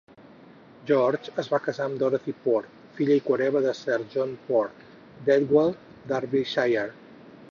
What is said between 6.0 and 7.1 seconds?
Derbyshire.